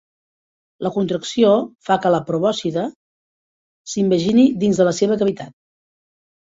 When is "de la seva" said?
4.85-5.23